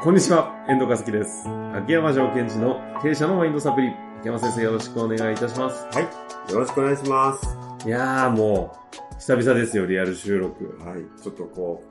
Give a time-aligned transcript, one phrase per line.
[0.00, 1.48] こんにちは、遠藤和樹です。
[1.74, 3.88] 秋山条件時の経営者のマインドサプリ。
[4.20, 5.84] 秋山先生よろしくお願いいたします。
[5.86, 6.00] は
[6.48, 6.52] い。
[6.52, 7.58] よろしくお願いします。
[7.84, 10.78] いやーもう、久々ですよ、リアル収録。
[10.84, 11.20] はい。
[11.20, 11.82] ちょっとこ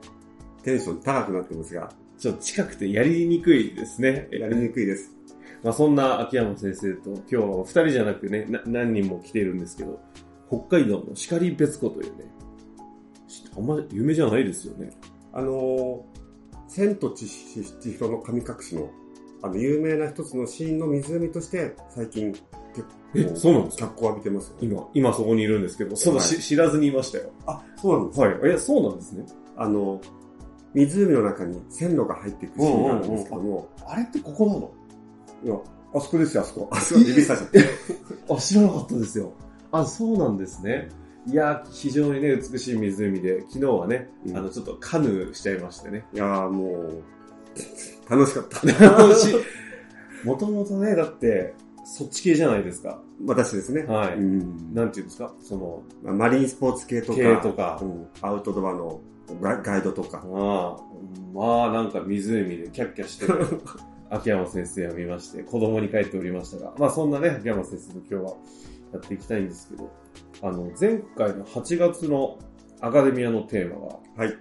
[0.58, 4.28] う、テンション高くなってますが、ちょっと近くてやりにくいですね。
[4.32, 5.12] やりにくいです。
[5.62, 10.00] まあそんな秋山先生と今日は二人じゃなくね、な何人も来ているんですけど、
[10.48, 12.24] 北海道の鹿別湖というね、
[13.26, 14.92] しあんま有名じゃないですよね。
[15.34, 16.17] あのー、
[16.78, 18.90] 千と千尋の神隠しの、
[19.42, 22.42] あの、有名な一つのシーンの湖として、最近、結
[23.14, 23.86] え構、そうなんですか？
[23.86, 24.58] 脚光を浴びてますよね。
[24.62, 27.30] 今、今そこにいるんですけど、そのし、はい知らずにいましたよ。
[27.46, 28.20] あ、そうなんです。
[28.20, 28.38] はい。
[28.54, 29.26] え、そうなんですね。
[29.56, 30.00] あの、
[30.74, 34.70] 湖の中に線路が入っていくシーンがあるんですけども、あれってここなの？
[35.44, 35.54] いや、
[35.94, 36.68] あそこですよ、あそこ。
[36.72, 37.64] あそこ、指さしちゃって。
[38.30, 39.32] あ、知らなかったですよ。
[39.72, 40.88] あ、そうなんですね。
[41.30, 46.04] いや、非常にね、美しい湖で、昨日はね、うんあの、ちょっとカヌーしちゃいましてね。
[46.14, 47.02] いやーもう、
[48.10, 48.88] 楽しかった。
[48.96, 49.34] 楽しい。
[50.26, 53.00] もともとね、だって、そっち系じゃないですか。
[53.26, 53.82] 私ですね。
[53.84, 55.32] はいうんなんていうんですか？
[55.40, 59.00] その、まあマリンスポーツ系とか、系とかうんアウトドアの
[59.40, 60.82] ガガイドとか、まあ、
[61.34, 63.60] まあ、なんか湖でキャッキャしてる
[64.10, 68.36] 秋山先生を見まして、子供に帰っておりましたが、まあそんなね、秋山先生と今日は
[68.92, 69.90] やっていきたいんですけど、
[70.42, 72.38] あの、前回の8月の
[72.80, 74.34] アカデミアのテーマが、はい。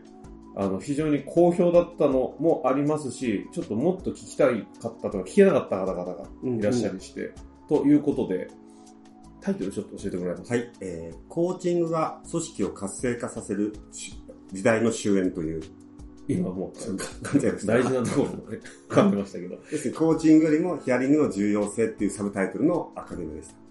[0.55, 7.31] あの、非常に好評だったのもありますし、ちょっともっと聞きたいかったとか、聞けなかった方々がいらっしゃりして、
[7.69, 8.47] ということで、
[9.41, 10.49] タイトルちょっと教えてもらえます？
[10.49, 10.71] かはい。
[10.81, 14.13] えー、コーチングが組織を活性化させるし
[14.51, 15.61] 時代の終焉という、
[16.27, 17.73] 今もう、感じでした。
[17.73, 18.59] 大事なところをね、
[18.89, 19.57] 噛んでましたけど。
[19.71, 23.66] 要すコーチングよりもヒアリングの重要性っていうサブタイトルのアカデミーでした。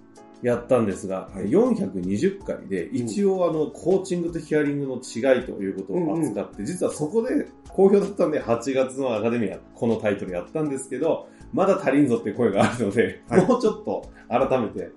[0.47, 14.91] やったんですが、はい420回で一応あの、コーチングとヒアリングの違いということを扱って、実はそこで好評だったんで、8月のアカデミア、このタイトルやったんですけど、まだ足りんぞって声があるので、はいもうちょっと改めて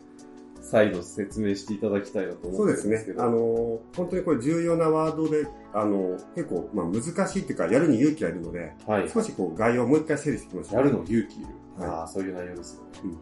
[0.62, 3.16] 再度説明していただきたいなと思ってそうですね。
[3.18, 9.10] あのー本当にこれ重要なワードで、あのー結構、まあ難しいっていうか、やるに勇気がいるので、はい。
[9.10, 10.76] 少しこう概要をもう一回整理していきましょう。
[10.76, 11.46] やるの勇気いる。
[11.46, 13.18] はいああ、そういう内容ですよね。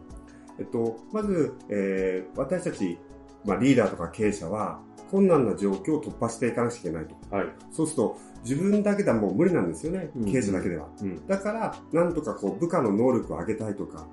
[0.58, 2.98] えっと、まず、えー私たち、
[3.44, 4.80] まあ、リーダーとか経営者は、
[5.10, 7.14] 困難な状況を突破していかなくちゃいけないと。
[7.34, 7.46] はい。
[7.72, 10.24] そうすると、自分だけではもう無理なんですよねうん。
[10.32, 10.88] 経営者だけでは。
[11.00, 11.26] うん。
[11.26, 14.06] だから、なんとかこう、部下の能力を上げたいとか、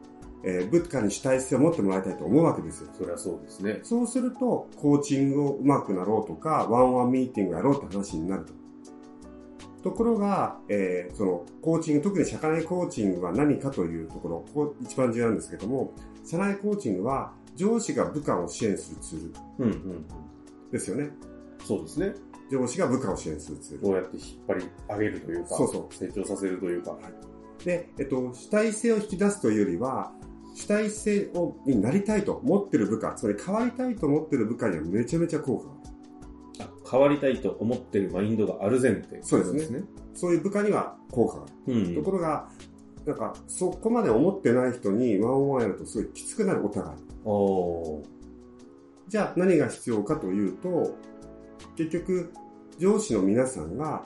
[0.44, 2.90] えー部下に主体性を持ってもらいたいと思うわけですよ。
[2.94, 3.80] そりゃそうですね。
[3.84, 8.54] そうすると、コーチングをうまくなろうとか、ワンワンミーティングをやろうって話になると。
[9.86, 15.94] ところが、えーその、コーチング、特に社内コーチングは何かというところ、ここ一番重要なんですけども、
[16.26, 20.06] 社内コーチングは上司が部下を支援するツールうんうんうん。
[20.72, 21.12] ですよね。
[21.64, 22.16] そうですね。
[22.52, 23.84] 上司が部下を支援するツール。
[23.84, 26.98] どうやって引っ張り上げるというか、そうそう成長させるというか。
[27.64, 30.14] で、えっと、主体性を引き出すというよりは、
[30.56, 35.75] 主体性をになりたいと思ってる部下、つまり変わりたいと思ってる部下にはめちゃめちゃ効果
[36.90, 39.20] 変わりたいと思ってるマインドがある前提。
[39.22, 39.84] そうですね。
[40.14, 41.74] そういう部下には効果がある。
[41.74, 41.96] うん。
[41.96, 42.50] ところが、
[43.06, 46.98] なんか、そこまで思ってない人にワンオンワンやるとすごいきつくなるお互い。
[49.08, 50.96] じゃあ何が必要かというと、
[51.76, 52.32] 結局、
[52.80, 54.04] 上司の皆さんが、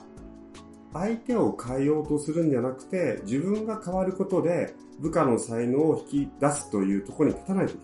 [0.92, 7.80] 相手を変えようとするんじゃなくて、自分が変わることで、部下の才能を引き出すというところに立たないといけ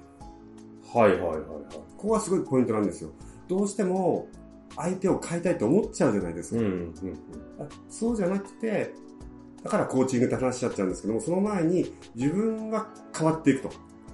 [0.99, 1.09] ない。
[1.09, 1.41] はいはいはいはい。
[1.43, 3.11] ここがすごいポイントなんですよ。
[3.49, 4.29] どうしても、
[4.77, 6.61] 相手を変えたいと思っちゃうじゃないですか。
[6.61, 6.93] うんうん
[7.59, 8.93] あそうじゃなくて、
[9.63, 13.71] だからコーチングって話しちゃっちゃうんですけども、その前に自分が変わっていくと。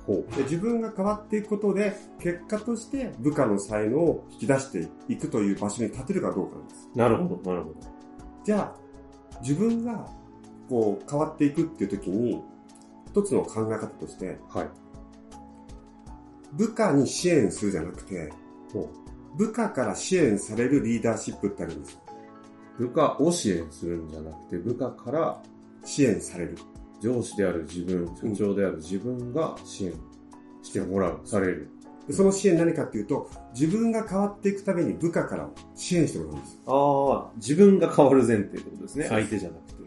[0.06, 6.88] ほで自分が変わっていくことで、結果として部下の才能を引き出していくという場所に立てるかどうかなんです。
[6.94, 6.98] う。
[6.98, 7.76] なるほど、なるほど。
[8.44, 8.76] じゃあ、
[9.40, 10.08] 自分が
[10.68, 12.42] こう変わっていくっていう時に、
[13.06, 14.68] 一つの考え方として、はい。
[16.54, 18.32] 部下に支援するじゃなくて、
[18.72, 18.88] ほ
[19.36, 21.98] 部下から支援されるリーダーシップってあるんです。
[22.78, 22.86] う。
[22.86, 25.42] 部下を支援するんじゃなくて、部下から
[25.84, 26.58] 支援される。
[27.00, 29.92] 上司である自分、所長である自分が支援
[30.62, 31.68] してもらう、される。
[32.06, 36.60] でその支援何かっていうと、自分が変わっていくために部下から支援してもらうんです。
[36.66, 39.06] ああ、自分が変わる前提ってことですね。
[39.08, 39.82] 相手じゃなくて。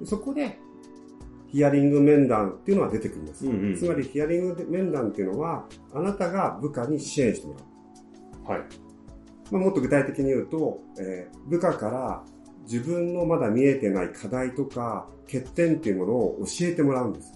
[0.00, 0.58] でそこで、
[1.48, 3.46] ヒアリング面談っていうのは出てくるんです。
[3.46, 8.58] うんうんつまり、ヒアリング面談っていうのは、あなたが部下に支援してもらう。
[8.58, 8.68] はい。
[9.50, 12.24] まあ、もっと具体的に言うと、えー部下から
[12.64, 17.32] 自分のまだ見えてない課題とか欠点っていうものを教えてもらうんです。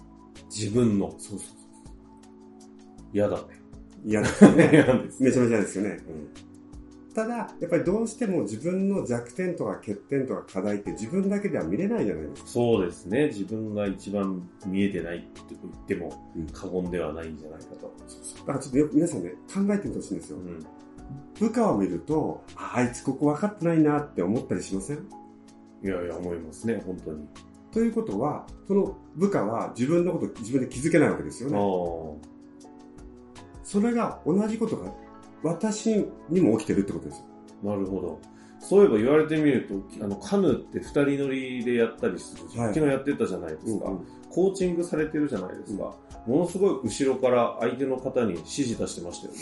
[0.53, 1.15] 自分の。
[1.17, 1.47] そうそう
[3.13, 3.43] 嫌だね。
[4.05, 4.69] 嫌 ですよね。
[4.73, 5.23] 嫌です。
[5.23, 5.97] めちゃめちゃ嫌ですよね。
[7.13, 12.49] ただ、やっぱりどうしても自分の弱点とか欠点とか課題って自分だけでは見れないじゃないですか。
[12.49, 13.27] そうですね。
[13.27, 17.93] 自分が一番見えてないって言ってもうん過言ではないんじゃないかと。
[18.39, 20.37] だからちょっとよ皆さんね、考えてみてほしいんですよ。
[20.37, 20.65] うん。
[21.39, 24.97] 部下を見ると、ああいつここ分かってないなって思ったりしません？
[25.83, 27.27] いやいや、思いますね、本当に。
[27.73, 31.57] ということは、その部下は自分のこと自分で気づけないわけですよあね。
[31.59, 32.71] あ。
[33.63, 34.93] それが同じことが
[35.43, 37.25] 私にも起きてるってことですよ。
[37.63, 38.19] なるほど。
[38.59, 45.93] そういえば言われてみると、あの、カヌーって二人乗りでやったりするはい昨日やってたじゃないですか、うんうんコーチングされてるじゃないですか。
[46.25, 49.39] ものすごい後ろから相手の方に指示出してましたよね。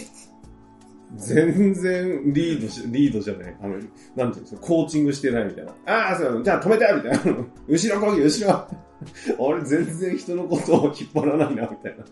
[1.15, 3.55] 全然リードし、リードじゃない。
[3.61, 3.91] あの、なんてい
[4.23, 5.71] うんですか、コーチングしてないみたいな。
[5.85, 7.45] ああ、そう、じゃあ止めてみたいな。
[7.67, 8.53] 後ろこぎ、後ろ。
[9.53, 12.05] あれ、全然人のことを引っ張らないな、みたいな。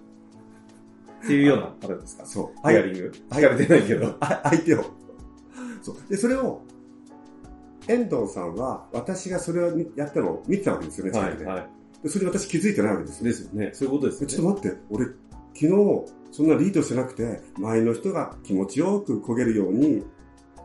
[1.28, 2.26] っていうような、あれですか？
[2.26, 2.70] そう。
[2.70, 3.12] ヒアリング？
[3.30, 4.16] 聞かれてないけど。
[4.20, 4.86] あ相手を。
[5.82, 5.96] そう。
[6.10, 6.62] で、それを、
[7.88, 11.46] 遠藤さんは、私がそれをやったのを見てたわけですよね、近くで。
[11.46, 11.70] はい、はい。
[12.04, 13.26] でそれで私気づいてないわけですよ。
[13.26, 13.70] ですよね。
[13.74, 14.34] そういうことですよね。
[14.36, 15.16] ちょっと待って、俺、昨
[15.60, 20.04] 日、そんなリードしてなくて、周りの人が気持ちよく焦げるように、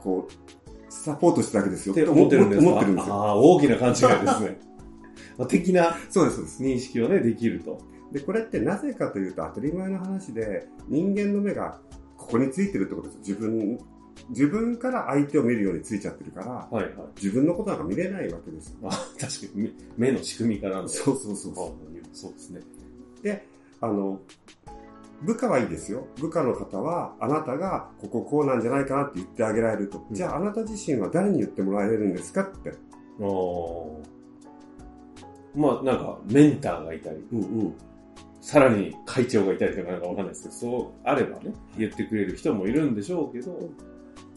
[0.03, 0.32] こう、
[0.93, 1.94] サポートしてたわけですよ。
[1.94, 2.69] って思ってるんですか？
[2.69, 3.14] 思ってるんですよ。
[3.14, 4.61] ああ、大きな勘違いですね。
[5.38, 6.62] まあ的なそうです、そうです。
[6.62, 7.79] 認識をね、できると。
[8.12, 11.79] で、これってなぜかというと当たり前の話で、人間の目が
[12.17, 13.19] ここについてるってことです。
[13.20, 13.79] 自分、
[14.29, 16.94] 自分から相手を見るようについちゃってるから、はいはい。
[17.17, 18.76] 自分のことなんか見れないわけですよ。
[18.85, 20.88] あ確かに目目の仕組みからの。
[20.88, 21.56] そうそうそうあ
[22.12, 22.61] そそうですね。
[23.81, 23.87] う。
[23.87, 24.20] あの、
[25.23, 26.06] 部下はいいですよ。
[26.20, 30.05] 部下の方は、あなたがこここうなんじゃないかなって言ってあげられると。
[30.11, 32.70] うんじゃああなた自身は誰に言ってもらえるんですかって。
[32.70, 32.73] あ
[33.25, 34.12] あ。
[35.55, 37.75] まあ、なんか、メンターがいたり、うんうん。
[38.42, 43.56] さらに会長がいたりとかなんかわかんないですけど、そうあればね、言ってくれる人もいるんでしょうけど、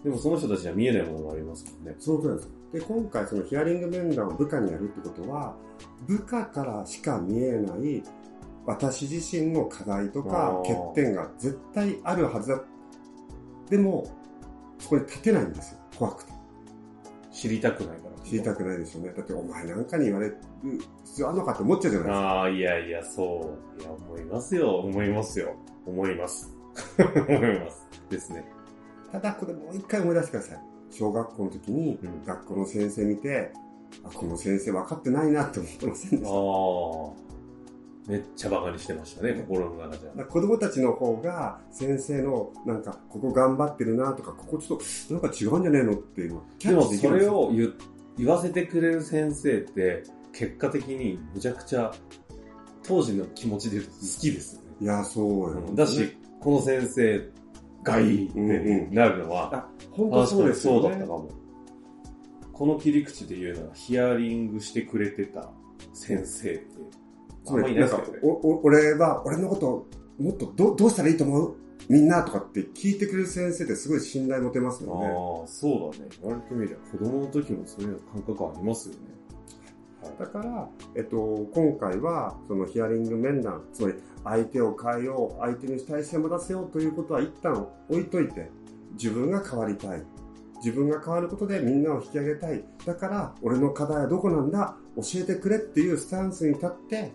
[0.04, 1.96] でもその人たちには見えないものがありますもんね。
[1.98, 2.50] その通りなんです。
[2.74, 5.56] で、今回そのヒアリング面談を部下にやるってことは、
[6.08, 8.04] 部下からしか見えない
[8.68, 12.62] 私自身の課題とか欠点が絶対あるはずだ。
[13.72, 14.08] でも、
[14.78, 15.80] そこに立てないんですよ。
[15.98, 16.32] 怖くて。
[17.32, 19.14] 知りたくない知りたくないですよね。
[19.16, 20.38] だってお前なんかに言われる
[21.06, 22.28] 必要あるのかって思っちゃうじゃないですか。
[22.28, 23.82] ああ、いやいや、そう。
[23.82, 24.80] いや、思いますよ。
[24.80, 25.56] 思いますよ。
[25.86, 26.52] 思います。
[26.98, 27.06] 思
[27.46, 27.88] います。
[28.10, 28.44] ですね。
[29.12, 30.60] ただ、これもう一回思い出してください。
[30.90, 33.52] 小学校の時にうん学校の先生見て、
[34.04, 36.30] あ、この先生分かってないなって思ってませんでした？
[36.30, 36.32] あ
[37.22, 37.26] あ。
[38.08, 40.26] めっちゃバカにしてましたね、心の中じゃ。
[40.26, 47.74] 子供たちの方が先生のなんかここ頑張ってるなとかここちょっとなんか違うんじゃねえのっていうのをキャッでもそチできるんですよれを言
[48.18, 50.04] 言わせてくれる先生って、
[50.34, 51.94] 結果的にむちゃくちゃ
[52.84, 53.86] 当時の気持ちで好
[54.20, 54.68] きですよね。
[54.82, 57.30] いやそうよ、だし、この先生
[57.84, 58.40] がいいって
[58.92, 61.30] なるのは、あ本当そうですよねそうだったかも。
[62.52, 65.50] この切り口で言うなら、ヒアリングしてくれてた
[65.94, 66.68] 先生って、
[67.48, 68.20] あんまりいないですけどね。
[68.24, 71.56] おお俺は俺のこともっとどどうしたらいいと思う
[71.90, 76.10] みんなとかって聞いてくれる先生ってすごい信頼持てますよねああ、そうだね。
[76.22, 79.00] 言われてみれば、子供の時もそういう感覚ありますよね。
[80.20, 88.52] だから、えっと、今回はそのヒアリング面談つまり相手を変えよう相手に主体性を持たせようということは一旦置いといて
[88.94, 90.04] 自分が変わりたい
[90.58, 94.78] 自分が変わることでみんなを引き上げたいだから俺の課題はどこなんだ？
[94.96, 97.12] 教えてくれっていうスタンスに立って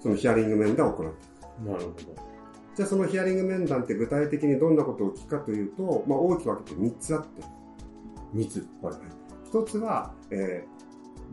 [0.00, 2.31] そのヒアリング面談を行ってなるほど。
[2.74, 7.42] じゃあそのヒアリング面談って具体的にどんなことを聞くかというと、まあ、大きく分けて3つあって
[8.32, 8.66] 密。
[8.80, 8.94] はい。
[9.52, 10.82] 1つは、えー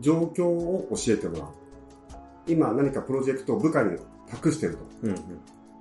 [0.00, 1.48] 状況を教えてもらう
[2.46, 5.16] 今何かプロジェクトを部下に託してるとうんうん。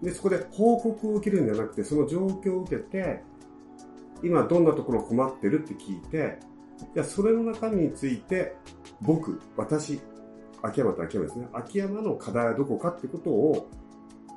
[0.04, 3.24] でそこで報告を受けるんじゃなくてその状況を受けて
[4.24, 6.39] 今どんなところ困ってるって聞いて
[6.94, 8.56] じゃあそれの中身について
[9.01, 10.00] 僕私
[10.62, 13.70] 秋山と秋山ですね秋山の課題はどこかってことを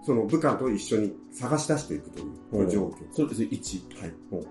[0.04, 2.20] その部下と一緒に探し出していくと
[2.56, 4.00] いう状況それで1。
[4.00, 4.46] はいうん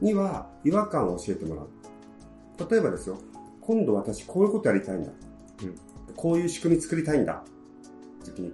[0.00, 2.70] には違和感を教えてもらう。
[2.70, 3.16] 例えばですよ、
[3.60, 5.12] 今度私こういうことやりたいんだ。
[5.62, 5.74] うん
[6.16, 7.42] こういう仕組み作りたいんだ。
[8.24, 8.52] 時に、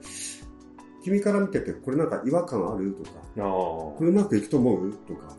[1.02, 3.20] 君から見ててこれなんか違和感あるとか。
[3.34, 5.34] これうまくいくと思うとか、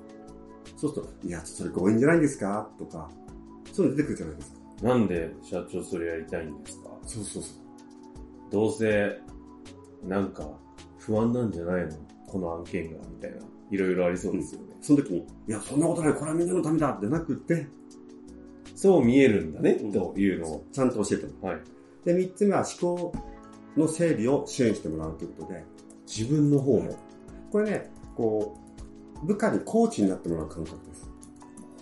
[0.76, 2.70] そうすると、いや、それ強引じゃないんですか？
[2.78, 3.10] とか、
[3.72, 4.60] そういうの出てくるじゃないですか。
[4.84, 6.90] なんで社長それやりたいんですか？
[7.06, 7.54] そうそうそう。
[8.52, 9.22] どうせ、
[10.04, 10.50] なんか、
[10.98, 11.92] 不安なんじゃないの？
[12.28, 13.38] この案件が、みたいな。
[13.70, 14.76] いろいろありそうですよね。
[14.82, 17.68] その時に、いや、そんなことない、これはみんなのためだじゃなくて、
[18.76, 20.66] そう見えるんだね、うんというのを。
[20.72, 21.56] ちゃんと教えてもらう。
[21.56, 21.64] はい。
[22.04, 23.14] で、三つ目は思考
[23.78, 25.64] の整理を支援してもらうということで、
[26.08, 26.98] 自分の方も。
[27.52, 28.58] これね、こ
[29.24, 31.10] う、部下にコーチになってもらう感覚です。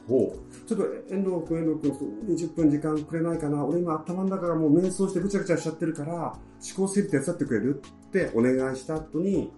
[0.08, 0.36] ほ
[0.68, 3.64] ちょっと遠藤君、遠藤君、そう20分時間くれないかな。
[3.64, 6.36] 俺今頭の中がもう瞑想してぐちゃぐちゃしちゃってるから、思
[6.76, 7.82] 考整理手伝ってくれる？
[8.10, 9.52] ってお願いした後に、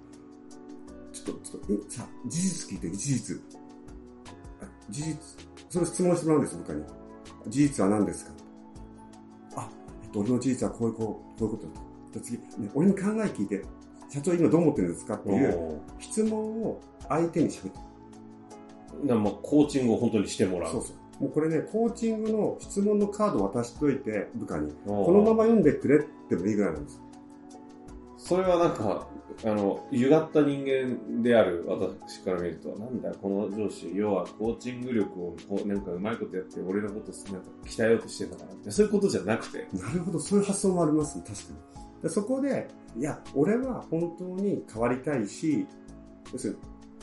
[1.13, 3.41] ちょっと、ちょっと、えさ、事実聞いて、事実。
[4.62, 5.17] あ事実。
[5.70, 6.84] それ質問してもらうんです、部下に。
[7.48, 8.31] 事実は何ですか？
[9.55, 9.70] あ、
[10.03, 11.79] えっと、俺の事実はこういう、こうこういうことだと。
[12.13, 13.63] じゃあ次、ね、俺に考え聞いて、
[14.10, 15.34] 社長今どう思ってるんですかってう。
[15.34, 17.79] いうほ質問を相手に喋って
[19.13, 20.72] まあ、コーチングを本当にしてもらう。
[20.72, 21.24] そうそう。
[21.24, 24.72] もうこれね、コーチングの質問のカードを渡しといて、部下に。
[24.86, 27.01] ここのまま読んでくれってもいいぐらいなんです。
[28.24, 29.08] それはなんか、
[29.44, 42.04] あの、歪った人間である私から見ると、なんだよ、この上司、要はコーチング力をこうなんかうまいことやって、俺のことなんか鍛えようとしてたから、そういうことじゃなくて、なるほど、そういう発想もありますね、確かに。
[42.04, 45.66] でそこで、いや、俺は本当に変わりたいし、
[46.32, 46.60] 要するに、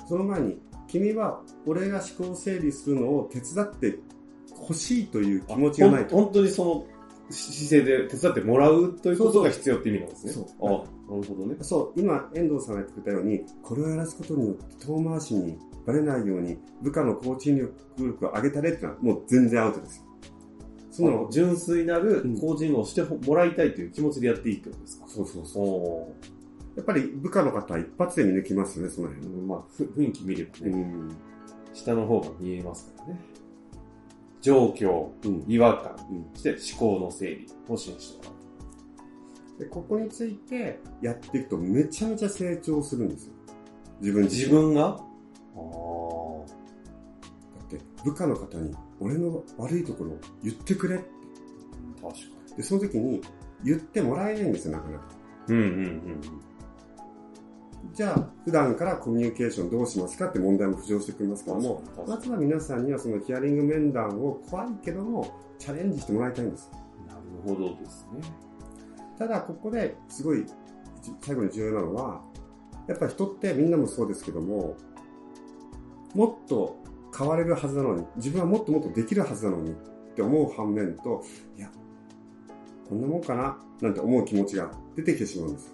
[0.08, 3.98] その前に、君は俺が思考整理するのを手伝って
[4.54, 6.14] ほしいという気持ちがないと。
[6.14, 6.86] 本当にその
[7.30, 10.32] 姿勢で手伝ってもらうということが必要って意味なんですね。
[10.32, 11.56] そうあ、なるほどね。
[11.62, 20.04] そう、今、遠藤さんが言ってくれたように、これをやらすことによって遠回しにバレないように、部下のコーチング力を上げたれってのは、もう全然アウトですよ。
[20.90, 25.64] そそのの純粋なるうんコーチングをしてもらいたいという気持ちでやっていいってことですか、そうそうそう。
[25.64, 26.14] お
[26.76, 29.26] やっぱり部下の方は一発で見抜きますね、その辺。
[29.26, 31.16] ーまあ、ふ雰囲気見ればね、うん。
[31.72, 33.20] 下の方が見えますからね。
[34.40, 35.44] 状況、うん。
[35.48, 38.37] 違和感、うんそして思考の整理を支援してもらう。
[39.58, 43.32] で、ここについてやっていくとめちゃめちゃ成長するんですよ。
[44.00, 44.84] 自分自分が？
[44.86, 44.98] ああ。
[46.46, 51.04] だって部下の方に俺の悪いところを言ってくれって。
[52.00, 52.18] 確か
[52.56, 53.20] で、その時に
[53.64, 55.04] 言ってもらえないんですよ、なかなか。
[55.48, 55.54] に。
[55.54, 56.20] うんうんうん。
[57.92, 66.70] じゃあ、普段からコミュニケーションどうしますかって問題も浮上してくりますけども、まずは皆さんにはそのヒアリング面談を怖いけども、チャレンジしてもらいたいんです。
[67.08, 68.20] なるほどですね。
[69.18, 70.46] ただ、ここですごい
[71.02, 72.22] 一最後に重要なのは、
[72.86, 74.76] やっぱり人ってみんなもそうですけども、
[76.14, 76.76] もっと
[77.16, 79.74] 変われるはずなのに、自分はもっともっとできるはずなのにっ
[80.14, 81.24] て思う反面と、
[81.56, 81.70] いや、
[82.88, 85.72] こんなもんかななんて思う気持ちが出てきてしまうんですよ。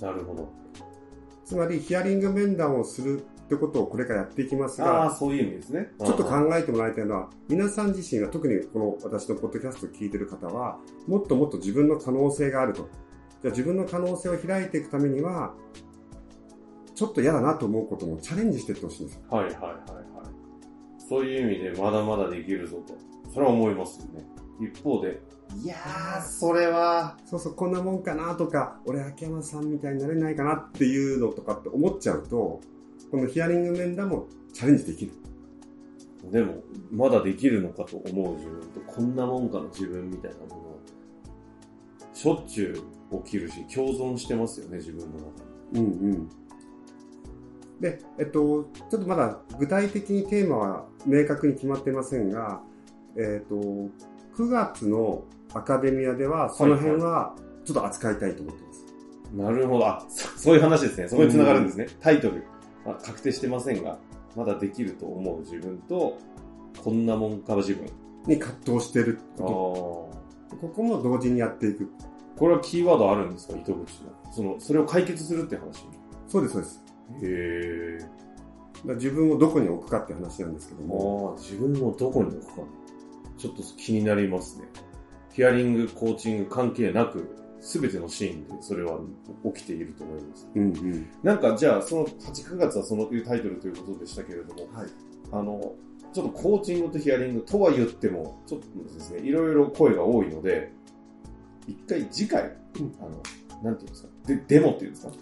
[0.00, 0.48] なるほど。
[1.44, 5.88] つまり、ヒアリング面談をするってことをこれからやっていきますああ、が、そういう意味ですね。
[5.98, 10.78] ちょっと考えてもらいたいのは、皆さん自身が特にこの私のポッドキャストを聞いてる方は、
[11.08, 12.88] もっともっと自分の可能性があると。
[13.42, 15.52] じゃあ自分の可能性を開いていくためには、
[16.94, 19.22] ちょっと嫌だなと思うこともチャレンジしていってほしいんですよ。
[19.30, 19.76] はいはいはいはい。
[21.08, 22.94] そういう意味でまだまだできるぞと。
[23.32, 24.24] それは思いますよね。
[24.60, 25.20] 一方で、
[25.64, 32.60] いやー、それは、そうそう、こんなもんかなとか、俺秋山さんみたいになれないかなっていうのとかって思っちゃうと、
[33.10, 35.12] このヒアリング面談もチャレンジできる。
[36.30, 40.76] でも、まだできるのかと思う自分と、こんなもんかの自分みたいなものは、
[42.12, 45.22] しょっちゅう起きるし、共存してますよね、自分の中
[45.72, 45.80] に。
[45.80, 46.28] うんうん。
[47.80, 52.60] で、えっと、ちょっとまだ具体的にテーマは明確に決まってませんが、
[53.16, 53.54] えっと、
[54.36, 55.24] 9月の
[55.54, 58.86] アカデミアでは、その辺はちょっと扱いたいと思ってます。
[59.34, 59.86] なるほど。
[59.86, 61.08] あ、そ そういう話ですね。
[61.08, 61.86] そこに繋がるんですね。
[62.00, 62.42] タイトル。
[62.84, 63.98] まあ、確定してませんが、
[64.36, 66.18] まだできると思う自分と、
[66.82, 67.86] こんなもんか自分。
[68.26, 69.46] に葛藤してるああ。
[69.46, 70.10] こ
[70.60, 71.90] ここも同時にやっていく。
[72.36, 73.56] これはキーワードあるんですか？
[73.56, 74.32] 糸口の。
[74.32, 75.86] その、それを解決するって話？
[76.28, 76.84] そうです、そうです。
[77.22, 77.98] へ
[78.86, 78.94] え。
[78.94, 82.62] 自分をどこに置くかって話なんですけども、ああ、自分のどこに置くか。
[83.36, 84.64] ちょっと気になりますね。
[85.32, 87.28] ヒアリング、コーチング関係なく、
[87.60, 88.98] すべてのシーンでそれは
[89.54, 90.48] 起きていると思います。
[90.54, 91.06] うんうん。
[91.22, 94.88] なんかじゃあ、その8、9月はそのいうタイトルということでしたけれども、はい。
[95.32, 95.74] あの、
[96.12, 100.72] ちょっとコーチングとヒアリングとは言っても、ちょっとですね、いろいろ声が多いので、
[101.66, 103.22] 一回次回、うんあの、
[103.62, 105.12] なんていうんですか、でデモっていうんですか、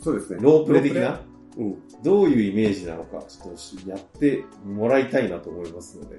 [0.00, 0.38] そうですね。
[0.40, 1.20] ロープレ的な、
[1.58, 1.82] うん。
[2.02, 6.18] どういうイメージなのか、ちょっとやってもらいたいなと思いますので、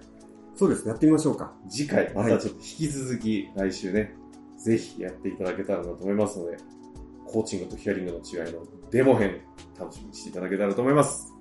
[0.56, 0.90] そうですね。
[0.90, 1.54] やってみましょうか。
[1.70, 4.16] 次回、またちょっと引き続き来週ね、
[4.64, 6.58] ぜひやっていただけたらなと思いますので、
[7.26, 9.42] コーチングとヒアリングの違いのデモ編、
[9.80, 11.34] 楽しみにしていただけたらと思います。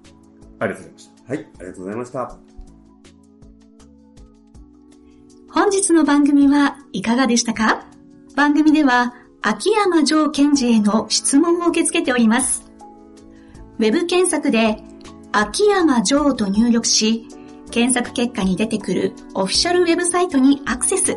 [0.59, 1.35] ありがとうございました。
[1.35, 1.39] はい。
[1.39, 2.39] ありがとうございました。
[5.53, 7.87] 本日の番組はいかがでしたか？
[8.37, 12.71] 番組では秋山城賢治への質問を受け付けております。
[13.79, 14.83] ウェブ検索で
[15.33, 17.27] 秋山城と入力し、
[17.71, 21.17] 検索結果に出てくるオフィシャルウェブサイトにアクセス。